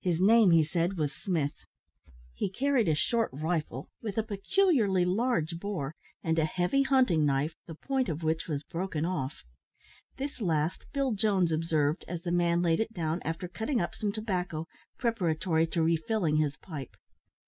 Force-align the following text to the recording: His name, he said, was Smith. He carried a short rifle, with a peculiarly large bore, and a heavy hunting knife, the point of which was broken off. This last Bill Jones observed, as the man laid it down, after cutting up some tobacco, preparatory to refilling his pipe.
His 0.00 0.20
name, 0.20 0.52
he 0.52 0.62
said, 0.62 0.96
was 0.96 1.12
Smith. 1.12 1.64
He 2.34 2.48
carried 2.48 2.86
a 2.86 2.94
short 2.94 3.30
rifle, 3.32 3.88
with 4.00 4.16
a 4.16 4.22
peculiarly 4.22 5.04
large 5.04 5.58
bore, 5.58 5.96
and 6.22 6.38
a 6.38 6.44
heavy 6.44 6.84
hunting 6.84 7.26
knife, 7.26 7.56
the 7.66 7.74
point 7.74 8.08
of 8.08 8.22
which 8.22 8.46
was 8.46 8.62
broken 8.62 9.04
off. 9.04 9.42
This 10.18 10.40
last 10.40 10.84
Bill 10.92 11.10
Jones 11.14 11.50
observed, 11.50 12.04
as 12.06 12.22
the 12.22 12.30
man 12.30 12.62
laid 12.62 12.78
it 12.78 12.92
down, 12.92 13.22
after 13.24 13.48
cutting 13.48 13.80
up 13.80 13.96
some 13.96 14.12
tobacco, 14.12 14.68
preparatory 14.98 15.66
to 15.66 15.82
refilling 15.82 16.36
his 16.36 16.56
pipe. 16.56 16.96